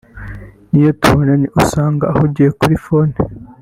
[0.71, 3.13] niyo tubonanye usanga ahugiye kuri telefone